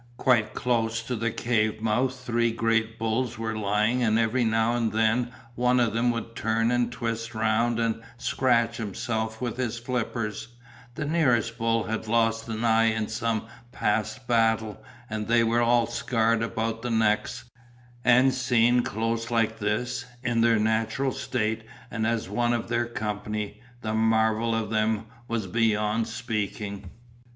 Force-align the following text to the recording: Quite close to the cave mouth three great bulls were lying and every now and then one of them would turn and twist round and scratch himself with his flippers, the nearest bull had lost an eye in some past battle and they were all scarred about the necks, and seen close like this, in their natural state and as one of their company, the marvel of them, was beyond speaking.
Quite 0.17 0.55
close 0.55 1.03
to 1.03 1.15
the 1.15 1.29
cave 1.29 1.79
mouth 1.79 2.19
three 2.25 2.51
great 2.51 2.97
bulls 2.97 3.37
were 3.37 3.55
lying 3.55 4.01
and 4.01 4.17
every 4.17 4.43
now 4.43 4.75
and 4.75 4.91
then 4.91 5.31
one 5.53 5.79
of 5.79 5.93
them 5.93 6.09
would 6.09 6.35
turn 6.35 6.71
and 6.71 6.91
twist 6.91 7.35
round 7.35 7.79
and 7.79 8.01
scratch 8.17 8.77
himself 8.77 9.39
with 9.39 9.57
his 9.57 9.77
flippers, 9.77 10.47
the 10.95 11.05
nearest 11.05 11.55
bull 11.59 11.83
had 11.83 12.07
lost 12.07 12.49
an 12.49 12.63
eye 12.65 12.85
in 12.85 13.09
some 13.09 13.45
past 13.71 14.25
battle 14.27 14.83
and 15.07 15.27
they 15.27 15.43
were 15.43 15.61
all 15.61 15.85
scarred 15.85 16.41
about 16.41 16.81
the 16.81 16.89
necks, 16.89 17.43
and 18.03 18.33
seen 18.33 18.81
close 18.81 19.29
like 19.29 19.59
this, 19.59 20.05
in 20.23 20.41
their 20.41 20.57
natural 20.57 21.11
state 21.11 21.61
and 21.91 22.07
as 22.07 22.27
one 22.27 22.53
of 22.53 22.69
their 22.69 22.87
company, 22.87 23.61
the 23.83 23.93
marvel 23.93 24.55
of 24.55 24.71
them, 24.71 25.05
was 25.27 25.45
beyond 25.45 26.07
speaking. 26.07 26.89